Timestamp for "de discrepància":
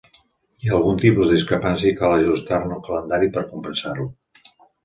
1.29-1.89